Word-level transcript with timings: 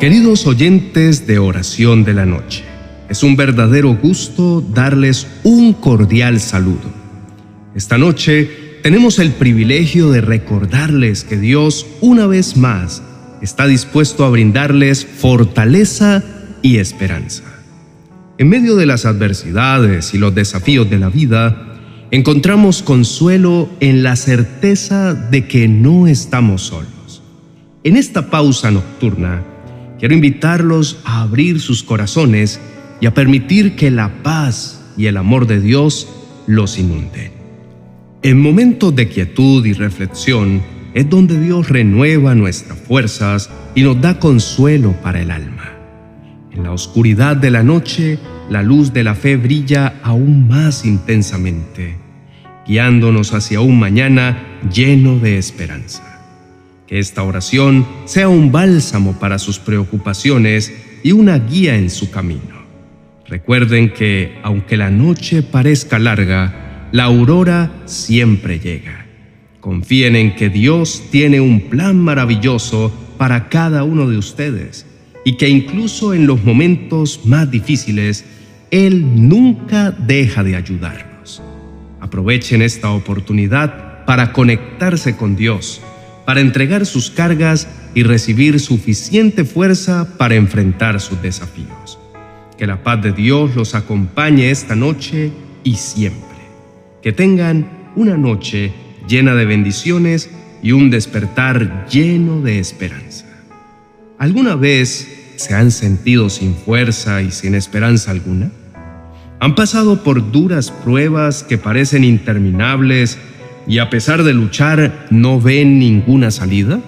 Queridos 0.00 0.46
oyentes 0.46 1.26
de 1.26 1.40
Oración 1.40 2.04
de 2.04 2.14
la 2.14 2.24
Noche, 2.24 2.62
es 3.08 3.24
un 3.24 3.34
verdadero 3.34 3.96
gusto 3.96 4.60
darles 4.60 5.26
un 5.42 5.72
cordial 5.72 6.38
saludo. 6.38 6.88
Esta 7.74 7.98
noche 7.98 8.48
tenemos 8.84 9.18
el 9.18 9.32
privilegio 9.32 10.12
de 10.12 10.20
recordarles 10.20 11.24
que 11.24 11.36
Dios 11.36 11.84
una 12.00 12.28
vez 12.28 12.56
más 12.56 13.02
está 13.42 13.66
dispuesto 13.66 14.24
a 14.24 14.30
brindarles 14.30 15.04
fortaleza 15.04 16.22
y 16.62 16.76
esperanza. 16.76 17.42
En 18.38 18.48
medio 18.48 18.76
de 18.76 18.86
las 18.86 19.04
adversidades 19.04 20.14
y 20.14 20.18
los 20.18 20.32
desafíos 20.32 20.88
de 20.88 20.98
la 21.00 21.08
vida, 21.08 21.74
encontramos 22.12 22.84
consuelo 22.84 23.68
en 23.80 24.04
la 24.04 24.14
certeza 24.14 25.14
de 25.14 25.48
que 25.48 25.66
no 25.66 26.06
estamos 26.06 26.62
solos. 26.62 27.20
En 27.82 27.96
esta 27.96 28.30
pausa 28.30 28.70
nocturna, 28.70 29.42
quiero 29.98 30.14
invitarlos 30.14 31.00
a 31.04 31.22
abrir 31.22 31.60
sus 31.60 31.82
corazones 31.82 32.60
y 33.00 33.06
a 33.06 33.14
permitir 33.14 33.76
que 33.76 33.90
la 33.90 34.22
paz 34.22 34.84
y 34.96 35.06
el 35.06 35.16
amor 35.16 35.46
de 35.46 35.60
Dios 35.60 36.08
los 36.46 36.78
inunden. 36.78 37.32
En 38.22 38.40
momentos 38.40 38.94
de 38.96 39.08
quietud 39.08 39.64
y 39.64 39.72
reflexión 39.72 40.62
es 40.94 41.08
donde 41.08 41.40
Dios 41.40 41.68
renueva 41.68 42.34
nuestras 42.34 42.78
fuerzas 42.78 43.50
y 43.74 43.82
nos 43.82 44.00
da 44.00 44.18
consuelo 44.18 44.92
para 45.02 45.20
el 45.20 45.30
alma. 45.30 45.72
En 46.50 46.64
la 46.64 46.72
oscuridad 46.72 47.36
de 47.36 47.50
la 47.50 47.62
noche, 47.62 48.18
la 48.50 48.62
luz 48.62 48.92
de 48.92 49.04
la 49.04 49.14
fe 49.14 49.36
brilla 49.36 50.00
aún 50.02 50.48
más 50.48 50.84
intensamente, 50.84 51.96
guiándonos 52.66 53.34
hacia 53.34 53.60
un 53.60 53.78
mañana 53.78 54.58
lleno 54.72 55.18
de 55.18 55.38
esperanza. 55.38 56.07
Que 56.88 56.98
esta 56.98 57.22
oración 57.22 57.86
sea 58.06 58.28
un 58.28 58.50
bálsamo 58.50 59.18
para 59.18 59.38
sus 59.38 59.58
preocupaciones 59.58 60.72
y 61.02 61.12
una 61.12 61.38
guía 61.38 61.76
en 61.76 61.90
su 61.90 62.10
camino. 62.10 62.58
Recuerden 63.26 63.92
que, 63.92 64.38
aunque 64.42 64.78
la 64.78 64.90
noche 64.90 65.42
parezca 65.42 65.98
larga, 65.98 66.88
la 66.92 67.04
aurora 67.04 67.70
siempre 67.84 68.58
llega. 68.58 69.06
Confíen 69.60 70.16
en 70.16 70.34
que 70.34 70.48
Dios 70.48 71.02
tiene 71.10 71.42
un 71.42 71.68
plan 71.68 71.98
maravilloso 71.98 72.90
para 73.18 73.50
cada 73.50 73.84
uno 73.84 74.08
de 74.08 74.16
ustedes 74.16 74.86
y 75.24 75.36
que 75.36 75.50
incluso 75.50 76.14
en 76.14 76.26
los 76.26 76.42
momentos 76.42 77.20
más 77.26 77.50
difíciles, 77.50 78.24
Él 78.70 79.28
nunca 79.28 79.90
deja 79.90 80.42
de 80.42 80.56
ayudarnos. 80.56 81.42
Aprovechen 82.00 82.62
esta 82.62 82.92
oportunidad 82.92 84.06
para 84.06 84.32
conectarse 84.32 85.16
con 85.16 85.36
Dios 85.36 85.82
para 86.28 86.42
entregar 86.42 86.84
sus 86.84 87.10
cargas 87.10 87.68
y 87.94 88.02
recibir 88.02 88.60
suficiente 88.60 89.46
fuerza 89.46 90.18
para 90.18 90.34
enfrentar 90.34 91.00
sus 91.00 91.22
desafíos. 91.22 91.98
Que 92.58 92.66
la 92.66 92.82
paz 92.82 93.02
de 93.02 93.12
Dios 93.12 93.56
los 93.56 93.74
acompañe 93.74 94.50
esta 94.50 94.76
noche 94.76 95.32
y 95.64 95.76
siempre. 95.76 96.36
Que 97.00 97.12
tengan 97.12 97.66
una 97.96 98.18
noche 98.18 98.74
llena 99.08 99.34
de 99.34 99.46
bendiciones 99.46 100.28
y 100.62 100.72
un 100.72 100.90
despertar 100.90 101.86
lleno 101.88 102.42
de 102.42 102.58
esperanza. 102.58 103.24
¿Alguna 104.18 104.54
vez 104.54 105.32
se 105.36 105.54
han 105.54 105.70
sentido 105.70 106.28
sin 106.28 106.54
fuerza 106.54 107.22
y 107.22 107.30
sin 107.30 107.54
esperanza 107.54 108.10
alguna? 108.10 108.50
¿Han 109.40 109.54
pasado 109.54 110.04
por 110.04 110.30
duras 110.30 110.70
pruebas 110.70 111.42
que 111.42 111.56
parecen 111.56 112.04
interminables 112.04 113.16
y 113.68 113.78
a 113.78 113.90
pesar 113.90 114.22
de 114.24 114.32
luchar 114.32 115.06
no 115.10 115.40
ven 115.40 115.78
ninguna 115.78 116.30
salida? 116.30 116.80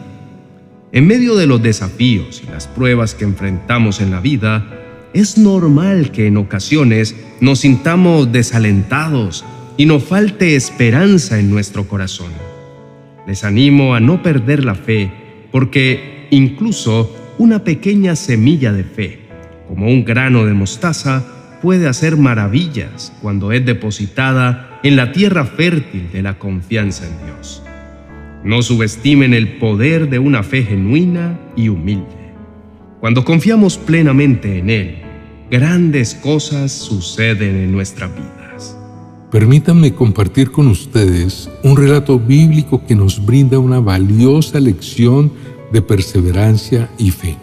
En 0.92 1.06
medio 1.06 1.36
de 1.36 1.46
los 1.46 1.62
desafíos 1.62 2.42
y 2.42 2.50
las 2.50 2.66
pruebas 2.66 3.14
que 3.14 3.24
enfrentamos 3.24 4.00
en 4.00 4.10
la 4.10 4.20
vida, 4.20 4.66
es 5.12 5.38
normal 5.38 6.10
que 6.10 6.26
en 6.26 6.38
ocasiones 6.38 7.14
nos 7.40 7.60
sintamos 7.60 8.32
desalentados 8.32 9.44
y 9.76 9.84
nos 9.86 10.04
falte 10.04 10.56
esperanza 10.56 11.38
en 11.38 11.50
nuestro 11.50 11.86
corazón. 11.86 12.32
Les 13.26 13.44
animo 13.44 13.94
a 13.94 14.00
no 14.00 14.22
perder 14.22 14.64
la 14.64 14.74
fe, 14.74 15.12
porque 15.52 16.26
incluso 16.30 17.14
una 17.38 17.62
pequeña 17.62 18.16
semilla 18.16 18.72
de 18.72 18.84
fe, 18.84 19.20
como 19.68 19.86
un 19.86 20.04
grano 20.04 20.46
de 20.46 20.54
mostaza, 20.54 21.24
puede 21.60 21.86
hacer 21.88 22.16
maravillas 22.16 23.12
cuando 23.20 23.52
es 23.52 23.64
depositada 23.64 24.69
en 24.82 24.96
la 24.96 25.12
tierra 25.12 25.44
fértil 25.44 26.10
de 26.12 26.22
la 26.22 26.38
confianza 26.38 27.06
en 27.06 27.26
Dios. 27.26 27.62
No 28.44 28.62
subestimen 28.62 29.34
el 29.34 29.58
poder 29.58 30.08
de 30.08 30.18
una 30.18 30.42
fe 30.42 30.62
genuina 30.62 31.38
y 31.56 31.68
humilde. 31.68 32.34
Cuando 33.00 33.24
confiamos 33.24 33.76
plenamente 33.76 34.58
en 34.58 34.70
Él, 34.70 35.02
grandes 35.50 36.14
cosas 36.14 36.72
suceden 36.72 37.56
en 37.56 37.72
nuestras 37.72 38.10
vidas. 38.14 38.76
Permítanme 39.30 39.94
compartir 39.94 40.50
con 40.50 40.66
ustedes 40.66 41.50
un 41.62 41.76
relato 41.76 42.18
bíblico 42.18 42.84
que 42.86 42.96
nos 42.96 43.24
brinda 43.24 43.58
una 43.58 43.80
valiosa 43.80 44.58
lección 44.58 45.32
de 45.72 45.82
perseverancia 45.82 46.90
y 46.98 47.10
fe. 47.10 47.36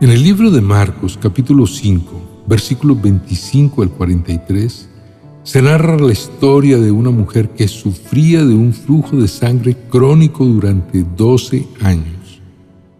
En 0.00 0.10
el 0.10 0.22
libro 0.22 0.50
de 0.50 0.60
Marcos 0.60 1.18
capítulo 1.20 1.66
5, 1.66 2.44
versículos 2.46 3.00
25 3.02 3.82
al 3.82 3.90
43, 3.90 4.88
se 5.46 5.62
narra 5.62 5.96
la 5.96 6.10
historia 6.10 6.76
de 6.76 6.90
una 6.90 7.10
mujer 7.10 7.50
que 7.50 7.68
sufría 7.68 8.44
de 8.44 8.52
un 8.52 8.72
flujo 8.72 9.16
de 9.16 9.28
sangre 9.28 9.76
crónico 9.88 10.44
durante 10.44 11.04
12 11.16 11.64
años. 11.82 12.42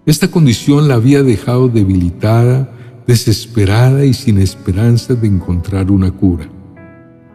Esta 0.06 0.30
condición 0.30 0.86
la 0.86 0.94
había 0.94 1.24
dejado 1.24 1.66
debilitada, 1.66 2.70
desesperada 3.04 4.04
y 4.04 4.14
sin 4.14 4.38
esperanza 4.38 5.16
de 5.16 5.26
encontrar 5.26 5.90
una 5.90 6.12
cura. 6.12 6.48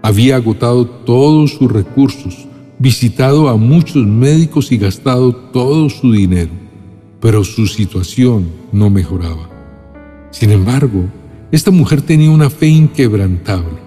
Había 0.02 0.38
agotado 0.38 0.88
todos 0.88 1.56
sus 1.56 1.70
recursos, 1.70 2.48
visitado 2.80 3.50
a 3.50 3.58
muchos 3.58 4.08
médicos 4.08 4.72
y 4.72 4.78
gastado 4.78 5.36
todo 5.36 5.90
su 5.90 6.14
dinero, 6.14 6.52
pero 7.20 7.44
su 7.44 7.68
situación 7.68 8.48
no 8.72 8.90
mejoraba. 8.90 9.50
Sin 10.32 10.52
embargo, 10.52 11.04
esta 11.52 11.70
mujer 11.70 12.02
tenía 12.02 12.32
una 12.32 12.50
fe 12.50 12.68
inquebrantable 12.68 13.81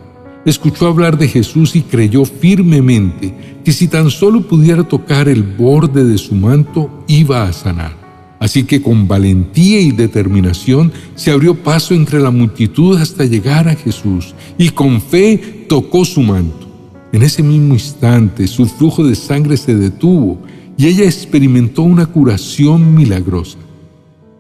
escuchó 0.45 0.87
hablar 0.87 1.19
de 1.19 1.29
Jesús 1.29 1.75
y 1.77 1.83
creyó 1.83 2.25
firmemente 2.25 3.35
que 3.65 3.73
si 3.73 3.89
tan 3.89 4.11
solo 4.11 4.43
pudiera 4.43 4.83
tocar 4.83 5.29
el 5.29 5.43
borde 5.43 6.05
de 6.05 6.19
su 6.19 6.35
manto, 6.35 7.05
iba 7.09 7.45
a 7.45 7.53
sanar. 7.53 8.05
Así 8.39 8.65
que 8.65 8.83
con 8.83 9.09
valentía 9.09 9.81
y 9.81 9.91
determinación 9.91 10.93
se 11.15 11.31
abrió 11.31 11.55
paso 11.55 11.95
entre 11.95 12.21
la 12.21 12.31
multitud 12.31 12.99
hasta 12.99 13.25
llegar 13.25 13.69
a 13.69 13.75
Jesús 13.75 14.35
y 14.59 14.69
con 14.69 15.01
fe 15.01 15.65
tocó 15.69 16.05
su 16.05 16.21
manto. 16.21 16.69
En 17.13 17.23
ese 17.23 17.43
mismo 17.43 17.75
instante 17.75 18.47
su 18.47 18.67
flujo 18.67 19.03
de 19.05 19.15
sangre 19.15 19.57
se 19.57 19.75
detuvo 19.75 20.43
y 20.77 20.89
ella 20.89 21.05
experimentó 21.05 21.83
una 21.83 22.07
curación 22.07 22.95
milagrosa. 22.95 23.64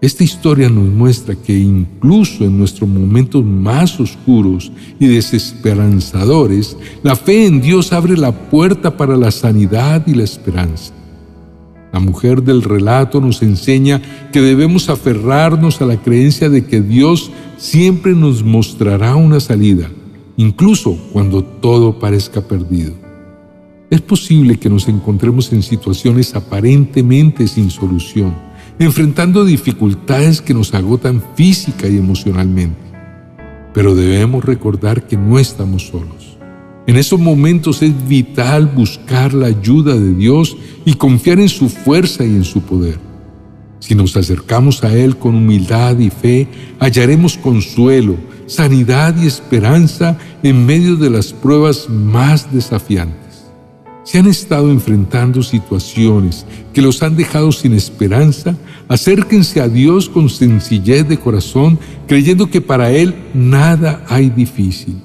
Esta 0.04 0.22
historia 0.22 0.68
nos 0.68 0.86
muestra 0.90 1.34
que 1.34 1.58
incluso 1.58 2.44
en 2.44 2.58
nuestros 2.58 2.86
momentos 2.90 3.42
más 3.42 3.98
oscuros 3.98 4.70
y 5.00 5.06
desesperanzadores, 5.06 6.76
la 7.02 7.16
fe 7.16 7.46
en 7.46 7.62
Dios 7.62 7.90
abre 7.90 8.18
la 8.18 8.30
puerta 8.50 8.98
para 8.98 9.16
la 9.16 9.30
sanidad 9.30 10.06
y 10.06 10.12
la 10.12 10.24
esperanza. 10.24 10.92
La 11.90 12.00
mujer 12.00 12.42
del 12.42 12.60
relato 12.60 13.18
nos 13.18 13.40
enseña 13.40 14.02
que 14.30 14.42
debemos 14.42 14.90
aferrarnos 14.90 15.80
a 15.80 15.86
la 15.86 15.96
creencia 15.96 16.50
de 16.50 16.66
que 16.66 16.82
Dios 16.82 17.30
siempre 17.56 18.12
nos 18.12 18.44
mostrará 18.44 19.16
una 19.16 19.40
salida, 19.40 19.88
incluso 20.36 20.98
cuando 21.14 21.42
todo 21.42 21.98
parezca 21.98 22.42
perdido. 22.42 22.92
Es 23.88 24.02
posible 24.02 24.58
que 24.58 24.68
nos 24.68 24.86
encontremos 24.86 25.50
en 25.54 25.62
situaciones 25.62 26.34
aparentemente 26.34 27.48
sin 27.48 27.70
solución 27.70 28.34
enfrentando 28.78 29.44
dificultades 29.44 30.40
que 30.40 30.54
nos 30.54 30.74
agotan 30.74 31.22
física 31.36 31.88
y 31.88 31.98
emocionalmente. 31.98 32.78
Pero 33.72 33.94
debemos 33.94 34.44
recordar 34.44 35.06
que 35.06 35.16
no 35.16 35.38
estamos 35.38 35.88
solos. 35.88 36.38
En 36.86 36.96
esos 36.96 37.18
momentos 37.18 37.82
es 37.82 37.92
vital 38.06 38.66
buscar 38.66 39.32
la 39.32 39.46
ayuda 39.46 39.94
de 39.94 40.14
Dios 40.14 40.56
y 40.84 40.94
confiar 40.94 41.40
en 41.40 41.48
su 41.48 41.68
fuerza 41.68 42.24
y 42.24 42.36
en 42.36 42.44
su 42.44 42.60
poder. 42.60 42.98
Si 43.80 43.94
nos 43.94 44.16
acercamos 44.16 44.84
a 44.84 44.94
Él 44.94 45.16
con 45.16 45.34
humildad 45.34 45.98
y 45.98 46.10
fe, 46.10 46.48
hallaremos 46.78 47.38
consuelo, 47.38 48.16
sanidad 48.46 49.14
y 49.22 49.26
esperanza 49.26 50.18
en 50.42 50.66
medio 50.66 50.96
de 50.96 51.10
las 51.10 51.32
pruebas 51.32 51.88
más 51.88 52.52
desafiantes. 52.52 53.23
Si 54.04 54.18
han 54.18 54.26
estado 54.26 54.70
enfrentando 54.70 55.42
situaciones 55.42 56.44
que 56.74 56.82
los 56.82 57.02
han 57.02 57.16
dejado 57.16 57.52
sin 57.52 57.72
esperanza, 57.72 58.54
acérquense 58.86 59.62
a 59.62 59.68
Dios 59.68 60.10
con 60.10 60.28
sencillez 60.28 61.08
de 61.08 61.18
corazón, 61.18 61.78
creyendo 62.06 62.50
que 62.50 62.60
para 62.60 62.90
Él 62.90 63.14
nada 63.32 64.04
hay 64.06 64.28
difícil, 64.28 65.00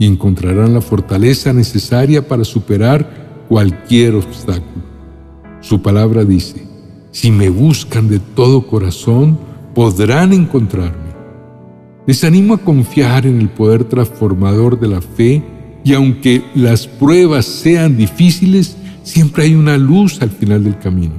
y 0.00 0.06
encontrarán 0.06 0.74
la 0.74 0.80
fortaleza 0.80 1.52
necesaria 1.52 2.26
para 2.26 2.42
superar 2.42 3.44
cualquier 3.48 4.16
obstáculo. 4.16 4.84
Su 5.60 5.80
palabra 5.80 6.24
dice, 6.24 6.66
si 7.12 7.30
me 7.30 7.50
buscan 7.50 8.08
de 8.08 8.18
todo 8.18 8.66
corazón, 8.66 9.38
podrán 9.76 10.32
encontrarme. 10.32 11.10
Les 12.04 12.24
animo 12.24 12.54
a 12.54 12.58
confiar 12.58 13.26
en 13.26 13.40
el 13.40 13.48
poder 13.48 13.84
transformador 13.84 14.80
de 14.80 14.88
la 14.88 15.00
fe 15.00 15.44
y 15.84 15.94
aunque 15.94 16.42
las 16.54 16.86
pruebas 16.86 17.46
sean 17.46 17.96
difíciles, 17.96 18.76
siempre 19.02 19.44
hay 19.44 19.54
una 19.54 19.78
luz 19.78 20.20
al 20.20 20.30
final 20.30 20.64
del 20.64 20.78
camino. 20.78 21.14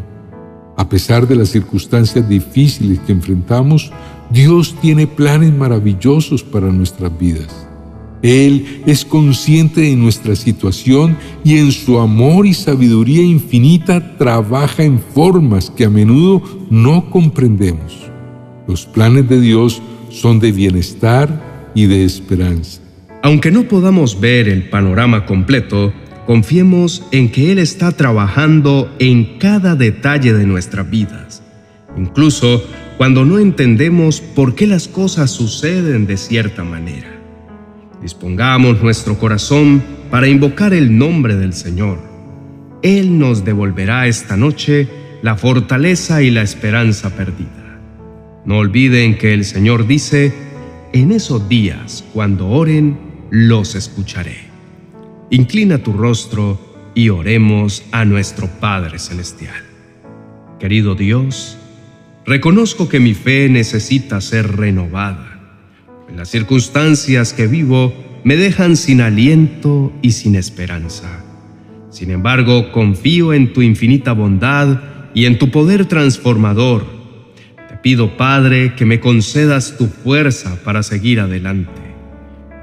A 0.77 0.87
pesar 0.87 1.27
de 1.27 1.35
las 1.35 1.49
circunstancias 1.49 2.27
difíciles 2.27 2.99
que 2.99 3.11
enfrentamos, 3.11 3.91
Dios 4.31 4.75
tiene 4.81 5.07
planes 5.07 5.53
maravillosos 5.53 6.43
para 6.43 6.71
nuestras 6.71 7.17
vidas. 7.19 7.67
Él 8.21 8.83
es 8.85 9.03
consciente 9.03 9.81
de 9.81 9.95
nuestra 9.95 10.35
situación 10.35 11.17
y 11.43 11.57
en 11.57 11.71
su 11.71 11.97
amor 11.97 12.45
y 12.45 12.53
sabiduría 12.53 13.23
infinita 13.23 14.17
trabaja 14.17 14.83
en 14.83 14.99
formas 14.99 15.71
que 15.71 15.85
a 15.85 15.89
menudo 15.89 16.41
no 16.69 17.09
comprendemos. 17.09 18.09
Los 18.67 18.85
planes 18.85 19.27
de 19.27 19.41
Dios 19.41 19.81
son 20.09 20.39
de 20.39 20.51
bienestar 20.51 21.71
y 21.73 21.87
de 21.87 22.05
esperanza. 22.05 22.80
Aunque 23.23 23.51
no 23.51 23.63
podamos 23.63 24.19
ver 24.19 24.49
el 24.49 24.69
panorama 24.69 25.25
completo, 25.25 25.93
confiemos 26.25 27.05
en 27.11 27.29
que 27.29 27.51
Él 27.51 27.59
está 27.59 27.91
trabajando 27.91 28.91
en 28.97 29.37
cada 29.37 29.75
detalle 29.75 30.33
de 30.33 30.45
nuestras 30.45 30.89
vidas, 30.89 31.43
incluso 31.95 32.63
cuando 32.97 33.23
no 33.23 33.37
entendemos 33.37 34.21
por 34.21 34.55
qué 34.55 34.65
las 34.65 34.87
cosas 34.87 35.29
suceden 35.29 36.07
de 36.07 36.17
cierta 36.17 36.63
manera. 36.63 37.09
Dispongamos 38.01 38.81
nuestro 38.81 39.19
corazón 39.19 39.83
para 40.09 40.27
invocar 40.27 40.73
el 40.73 40.97
nombre 40.97 41.35
del 41.35 41.53
Señor. 41.53 41.99
Él 42.81 43.19
nos 43.19 43.45
devolverá 43.45 44.07
esta 44.07 44.35
noche 44.35 44.87
la 45.21 45.35
fortaleza 45.35 46.23
y 46.23 46.31
la 46.31 46.41
esperanza 46.41 47.15
perdida. 47.15 47.79
No 48.45 48.57
olviden 48.57 49.19
que 49.19 49.35
el 49.35 49.45
Señor 49.45 49.85
dice, 49.85 50.33
en 50.93 51.11
esos 51.11 51.47
días, 51.47 52.03
cuando 52.13 52.49
oren, 52.49 53.10
los 53.31 53.73
escucharé. 53.73 54.37
Inclina 55.31 55.79
tu 55.79 55.93
rostro 55.93 56.91
y 56.93 57.09
oremos 57.09 57.83
a 57.91 58.05
nuestro 58.05 58.47
Padre 58.59 58.99
Celestial. 58.99 59.63
Querido 60.59 60.93
Dios, 60.93 61.57
reconozco 62.25 62.87
que 62.87 62.99
mi 62.99 63.15
fe 63.15 63.49
necesita 63.49 64.21
ser 64.21 64.55
renovada 64.55 65.31
las 66.15 66.29
circunstancias 66.29 67.33
que 67.33 67.47
vivo 67.47 67.93
me 68.23 68.35
dejan 68.35 68.75
sin 68.75 69.01
aliento 69.01 69.93
y 70.01 70.11
sin 70.11 70.35
esperanza. 70.35 71.23
Sin 71.89 72.11
embargo, 72.11 72.71
confío 72.71 73.33
en 73.33 73.53
tu 73.53 73.61
infinita 73.61 74.13
bondad 74.13 74.81
y 75.13 75.25
en 75.25 75.37
tu 75.37 75.51
poder 75.51 75.85
transformador. 75.85 76.85
Te 77.69 77.77
pido, 77.77 78.17
Padre, 78.17 78.75
que 78.75 78.85
me 78.85 78.99
concedas 78.99 79.77
tu 79.77 79.87
fuerza 79.87 80.57
para 80.63 80.83
seguir 80.83 81.19
adelante. 81.19 81.90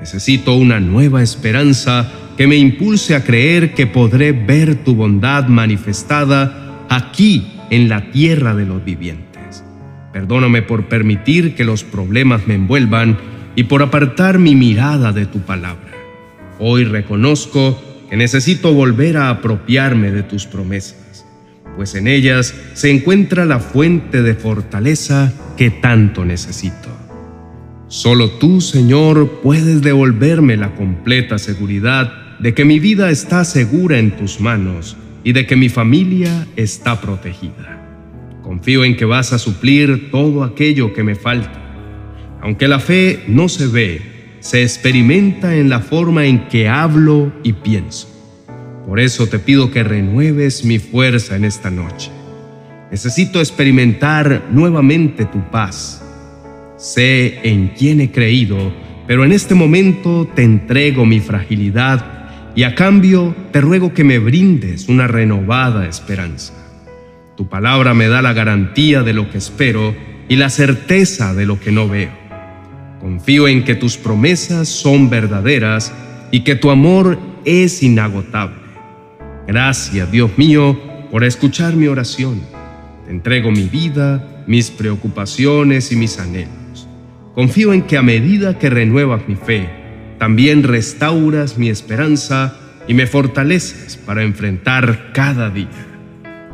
Necesito 0.00 0.54
una 0.54 0.80
nueva 0.80 1.22
esperanza 1.22 2.10
que 2.36 2.46
me 2.46 2.56
impulse 2.56 3.16
a 3.16 3.24
creer 3.24 3.74
que 3.74 3.86
podré 3.86 4.32
ver 4.32 4.76
tu 4.76 4.94
bondad 4.94 5.48
manifestada 5.48 6.86
aquí 6.88 7.52
en 7.70 7.88
la 7.88 8.10
tierra 8.10 8.54
de 8.54 8.64
los 8.64 8.84
vivientes. 8.84 9.64
Perdóname 10.12 10.62
por 10.62 10.88
permitir 10.88 11.54
que 11.54 11.64
los 11.64 11.82
problemas 11.84 12.46
me 12.46 12.54
envuelvan 12.54 13.18
y 13.56 13.64
por 13.64 13.82
apartar 13.82 14.38
mi 14.38 14.54
mirada 14.54 15.12
de 15.12 15.26
tu 15.26 15.40
palabra. 15.40 15.92
Hoy 16.60 16.84
reconozco 16.84 17.82
que 18.08 18.16
necesito 18.16 18.72
volver 18.72 19.16
a 19.16 19.30
apropiarme 19.30 20.10
de 20.10 20.22
tus 20.22 20.46
promesas, 20.46 21.26
pues 21.76 21.94
en 21.94 22.08
ellas 22.08 22.54
se 22.74 22.90
encuentra 22.90 23.44
la 23.44 23.58
fuente 23.58 24.22
de 24.22 24.34
fortaleza 24.34 25.32
que 25.56 25.70
tanto 25.70 26.24
necesito. 26.24 26.97
Solo 27.88 28.30
tú, 28.30 28.60
Señor, 28.60 29.40
puedes 29.42 29.82
devolverme 29.82 30.56
la 30.56 30.74
completa 30.74 31.38
seguridad 31.38 32.38
de 32.38 32.54
que 32.54 32.64
mi 32.64 32.78
vida 32.78 33.10
está 33.10 33.44
segura 33.44 33.98
en 33.98 34.16
tus 34.16 34.40
manos 34.40 34.96
y 35.24 35.32
de 35.32 35.46
que 35.46 35.56
mi 35.56 35.68
familia 35.68 36.46
está 36.56 37.00
protegida. 37.00 38.40
Confío 38.42 38.84
en 38.84 38.96
que 38.96 39.04
vas 39.04 39.32
a 39.32 39.38
suplir 39.38 40.10
todo 40.10 40.44
aquello 40.44 40.92
que 40.92 41.02
me 41.02 41.14
falta 41.14 41.58
aunque 42.40 42.68
la 42.68 42.78
fe 42.78 43.24
no 43.26 43.48
se 43.48 43.66
ve, 43.66 44.00
se 44.40 44.62
experimenta 44.62 45.56
en 45.56 45.68
la 45.68 45.80
forma 45.80 46.26
en 46.26 46.48
que 46.48 46.68
hablo 46.68 47.32
y 47.42 47.52
pienso. 47.52 48.08
Por 48.86 49.00
eso 49.00 49.26
te 49.26 49.38
pido 49.38 49.70
que 49.70 49.82
renueves 49.82 50.64
mi 50.64 50.78
fuerza 50.78 51.36
en 51.36 51.44
esta 51.44 51.70
noche. 51.70 52.10
Necesito 52.90 53.40
experimentar 53.40 54.46
nuevamente 54.50 55.24
tu 55.26 55.50
paz. 55.50 56.02
Sé 56.78 57.40
en 57.42 57.72
quién 57.76 58.00
he 58.00 58.12
creído, 58.12 58.72
pero 59.08 59.24
en 59.24 59.32
este 59.32 59.56
momento 59.56 60.28
te 60.32 60.44
entrego 60.44 61.04
mi 61.04 61.18
fragilidad 61.18 62.52
y 62.54 62.62
a 62.62 62.76
cambio 62.76 63.34
te 63.52 63.60
ruego 63.60 63.92
que 63.92 64.04
me 64.04 64.20
brindes 64.20 64.88
una 64.88 65.08
renovada 65.08 65.88
esperanza. 65.88 66.54
Tu 67.36 67.48
palabra 67.48 67.94
me 67.94 68.06
da 68.06 68.22
la 68.22 68.32
garantía 68.32 69.02
de 69.02 69.12
lo 69.12 69.28
que 69.28 69.38
espero 69.38 69.92
y 70.28 70.36
la 70.36 70.50
certeza 70.50 71.34
de 71.34 71.46
lo 71.46 71.58
que 71.58 71.72
no 71.72 71.88
veo. 71.88 72.12
Confío 73.00 73.48
en 73.48 73.64
que 73.64 73.74
tus 73.74 73.96
promesas 73.96 74.68
son 74.68 75.10
verdaderas 75.10 75.92
y 76.30 76.40
que 76.40 76.54
tu 76.54 76.70
amor 76.70 77.18
es 77.44 77.82
inagotable. 77.82 78.54
Gracias, 79.48 80.12
Dios 80.12 80.30
mío, 80.36 80.78
por 81.10 81.24
escuchar 81.24 81.74
mi 81.74 81.88
oración. 81.88 82.40
Te 83.04 83.10
entrego 83.10 83.50
mi 83.50 83.64
vida, 83.64 84.44
mis 84.46 84.70
preocupaciones 84.70 85.90
y 85.90 85.96
mis 85.96 86.20
anhelos. 86.20 86.67
Confío 87.38 87.72
en 87.72 87.82
que 87.82 87.96
a 87.96 88.02
medida 88.02 88.58
que 88.58 88.68
renuevas 88.68 89.28
mi 89.28 89.36
fe, 89.36 89.68
también 90.18 90.64
restauras 90.64 91.56
mi 91.56 91.68
esperanza 91.68 92.56
y 92.88 92.94
me 92.94 93.06
fortaleces 93.06 93.96
para 93.96 94.24
enfrentar 94.24 95.12
cada 95.12 95.48
día. 95.48 95.68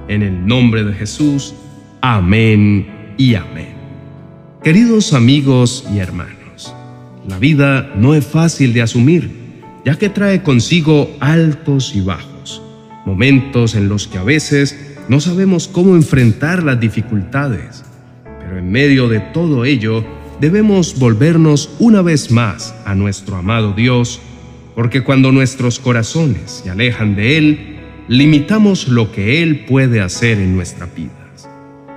En 0.09 0.23
el 0.23 0.47
nombre 0.47 0.85
de 0.85 0.93
Jesús, 0.93 1.55
amén 2.03 3.15
y 3.17 3.35
amén. 3.35 3.73
Queridos 4.63 5.15
amigos 5.15 5.89
y 5.91 6.01
hermanos, 6.01 6.75
la 7.27 7.39
vida 7.39 7.91
no 7.97 8.15
es 8.15 8.27
fácil 8.27 8.75
de 8.75 8.83
asumir, 8.83 9.31
ya 9.87 9.97
que 9.97 10.11
trae 10.11 10.43
consigo 10.43 11.17
altos 11.19 11.97
y 11.97 12.03
bajos, 12.03 12.61
momentos 13.07 13.75
en 13.75 13.89
los 13.89 14.07
que 14.07 14.19
a 14.19 14.23
veces 14.23 14.99
no 15.09 15.19
sabemos 15.21 15.67
cómo 15.67 15.95
enfrentar 15.95 16.63
las 16.63 16.79
dificultades, 16.79 17.87
pero 18.38 18.59
en 18.59 18.71
medio 18.71 19.09
de 19.09 19.21
todo 19.21 19.64
ello 19.64 20.05
debemos 20.41 20.99
volvernos 20.99 21.71
una 21.79 22.03
vez 22.03 22.31
más 22.31 22.75
a 22.85 22.95
nuestro 22.95 23.37
amado 23.37 23.73
Dios, 23.73 24.21
porque 24.75 25.03
cuando 25.03 25.33
nuestros 25.33 25.79
corazones 25.79 26.62
se 26.62 26.71
alejan 26.71 27.17
de 27.17 27.38
Él, 27.38 27.76
limitamos 28.09 28.88
lo 28.88 29.12
que 29.12 29.43
Él 29.43 29.64
puede 29.67 30.00
hacer 30.00 30.38
en 30.38 30.57
nuestras 30.57 30.95
vidas. 30.95 31.49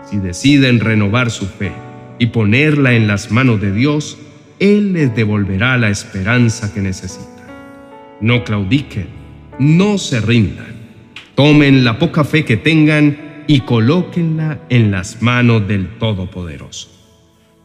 Si 0.09 0.17
deciden 0.17 0.79
renovar 0.79 1.31
su 1.31 1.45
fe, 1.45 1.71
y 2.19 2.27
ponerla 2.27 2.93
en 2.93 3.07
las 3.07 3.31
manos 3.31 3.61
de 3.61 3.71
Dios, 3.71 4.17
Él 4.59 4.93
les 4.93 5.15
devolverá 5.15 5.77
la 5.77 5.89
esperanza 5.89 6.73
que 6.73 6.81
necesitan. 6.81 7.27
No 8.21 8.43
claudiquen, 8.43 9.07
no 9.59 9.97
se 9.97 10.19
rindan, 10.21 10.75
tomen 11.35 11.83
la 11.83 11.99
poca 11.99 12.23
fe 12.23 12.43
que 12.45 12.57
tengan 12.57 13.43
y 13.47 13.61
colóquenla 13.61 14.59
en 14.69 14.91
las 14.91 15.21
manos 15.21 15.67
del 15.67 15.87
Todopoderoso. 15.99 16.96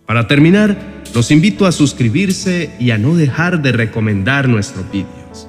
Para 0.06 0.26
terminar, 0.26 0.76
los 1.14 1.30
invito 1.30 1.66
a 1.66 1.72
suscribirse 1.72 2.70
y 2.80 2.90
a 2.90 2.98
no 2.98 3.14
dejar 3.14 3.62
de 3.62 3.72
recomendar 3.72 4.48
nuestros 4.48 4.90
vídeos, 4.90 5.48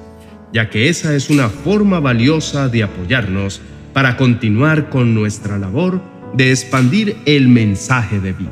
ya 0.52 0.70
que 0.70 0.88
esa 0.88 1.14
es 1.14 1.28
una 1.30 1.48
forma 1.48 2.00
valiosa 2.00 2.68
de 2.68 2.84
apoyarnos 2.84 3.60
para 3.92 4.16
continuar 4.16 4.90
con 4.90 5.14
nuestra 5.14 5.58
labor 5.58 6.00
de 6.34 6.50
expandir 6.50 7.16
el 7.26 7.48
mensaje 7.48 8.20
de 8.20 8.32
vida. 8.32 8.50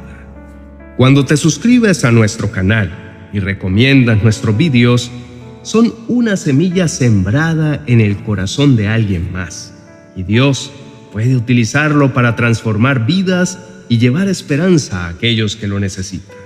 Cuando 0.97 1.25
te 1.25 1.37
suscribes 1.37 2.05
a 2.05 2.13
nuestro 2.13 2.51
canal 2.51 3.29
y 3.33 3.41
recomiendas 3.41 4.23
nuestros 4.23 4.57
vídeos, 4.57 5.11
son 5.63 5.95
una 6.09 6.37
semilla 6.37 6.89
sembrada 6.89 7.83
en 7.87 8.01
el 8.01 8.17
corazón 8.25 8.77
de 8.77 8.89
alguien 8.89 9.33
más. 9.33 9.73
Y 10.17 10.25
Dios 10.25 10.73
puede 11.13 11.37
utilizarlo 11.37 12.13
para 12.13 12.37
transformar 12.37 13.07
vidas 13.07 13.59
y 13.89 13.99
llevar 13.99 14.29
esperanza 14.29 15.07
a 15.07 15.09
aquellos 15.11 15.57
que 15.57 15.67
lo 15.67 15.81
necesitan. 15.81 16.37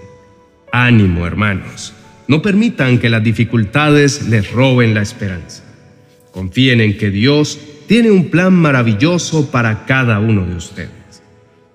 Ánimo, 0.73 1.26
hermanos. 1.26 1.93
No 2.28 2.43
permitan 2.43 2.99
que 2.99 3.09
las 3.09 3.23
dificultades 3.23 4.28
les 4.28 4.50
roben 4.50 4.95
la 4.95 5.02
esperanza. 5.02 5.62
Confíen 6.33 6.81
en 6.81 6.99
que 6.99 7.11
Dios 7.11 7.59
tiene 7.87 8.11
un 8.11 8.31
plan 8.31 8.52
maravilloso 8.52 9.50
para 9.50 9.87
cada 9.87 10.19
uno 10.19 10.45
de 10.45 10.57
ustedes. 10.57 10.90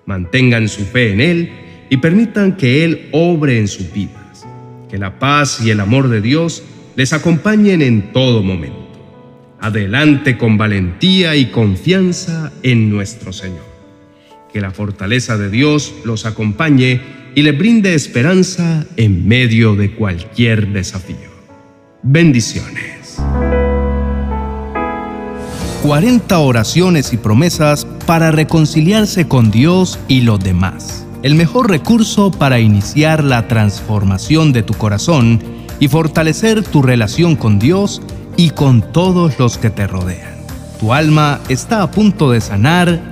Mantengan 0.04 0.68
su 0.68 0.84
fe 0.84 1.12
en 1.12 1.20
Él 1.20 1.52
y 1.88 1.96
permitan 1.96 2.56
que 2.56 2.84
Él 2.84 3.08
obre 3.12 3.58
en 3.58 3.68
sus 3.68 3.92
vidas. 3.92 4.46
Que 4.90 4.98
la 4.98 5.18
paz 5.18 5.60
y 5.64 5.70
el 5.70 5.80
amor 5.80 6.08
de 6.08 6.20
Dios 6.20 6.62
les 6.96 7.12
acompañen 7.12 7.80
en 7.80 8.12
todo 8.12 8.42
momento. 8.42 8.78
Adelante 9.60 10.36
con 10.36 10.58
valentía 10.58 11.34
y 11.34 11.46
confianza 11.46 12.52
en 12.62 12.90
nuestro 12.90 13.32
Señor. 13.32 13.71
Que 14.52 14.60
la 14.60 14.70
fortaleza 14.70 15.38
de 15.38 15.50
Dios 15.50 15.94
los 16.04 16.26
acompañe 16.26 17.00
y 17.34 17.42
le 17.42 17.52
brinde 17.52 17.94
esperanza 17.94 18.86
en 18.96 19.26
medio 19.26 19.74
de 19.76 19.94
cualquier 19.94 20.68
desafío. 20.68 21.32
Bendiciones. 22.02 23.20
40 25.82 26.38
oraciones 26.38 27.12
y 27.12 27.16
promesas 27.16 27.86
para 28.06 28.30
reconciliarse 28.30 29.26
con 29.26 29.50
Dios 29.50 29.98
y 30.06 30.20
los 30.20 30.38
demás. 30.38 31.06
El 31.22 31.34
mejor 31.34 31.70
recurso 31.70 32.30
para 32.30 32.60
iniciar 32.60 33.24
la 33.24 33.48
transformación 33.48 34.52
de 34.52 34.62
tu 34.62 34.74
corazón 34.74 35.42
y 35.80 35.88
fortalecer 35.88 36.62
tu 36.62 36.82
relación 36.82 37.34
con 37.36 37.58
Dios 37.58 38.02
y 38.36 38.50
con 38.50 38.92
todos 38.92 39.38
los 39.38 39.58
que 39.58 39.70
te 39.70 39.86
rodean. 39.86 40.34
Tu 40.78 40.92
alma 40.92 41.40
está 41.48 41.82
a 41.82 41.90
punto 41.90 42.30
de 42.30 42.40
sanar 42.40 43.11